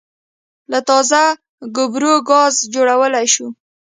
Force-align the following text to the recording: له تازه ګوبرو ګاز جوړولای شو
له 0.71 0.79
تازه 0.89 1.23
ګوبرو 1.75 2.13
ګاز 2.29 2.55
جوړولای 2.73 3.25
شو 3.33 3.47